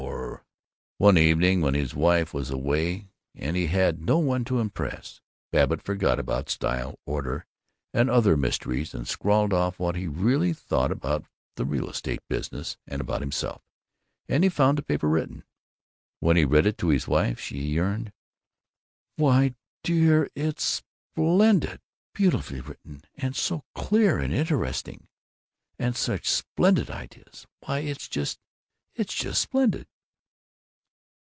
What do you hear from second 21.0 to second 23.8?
splendid; beautifully written, and so